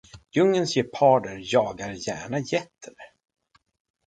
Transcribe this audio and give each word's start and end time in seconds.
Djungelns 0.31 0.73
geparder 0.75 1.39
jagar 1.43 1.91
gärna 1.91 2.39
getter. 2.39 2.95